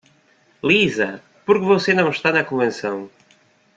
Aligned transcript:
Lisa? 0.63 1.21
porque 1.45 1.63
você 1.63 1.93
não 1.93 2.09
está 2.09 2.31
na 2.31 2.43
convenção? 2.43 3.07